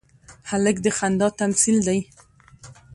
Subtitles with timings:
[0.49, 1.99] هلک د خندا تمثیل دی.